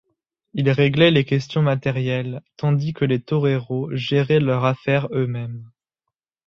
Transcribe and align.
Il 0.55 0.67
réglait 0.71 1.11
les 1.11 1.25
questions 1.25 1.61
matérielles 1.61 2.41
tandis 2.57 2.91
que 2.91 3.05
les 3.05 3.21
toreros 3.21 3.91
géraient 3.93 4.39
leurs 4.39 4.65
affaires 4.65 5.07
eux-mêmes. 5.11 5.69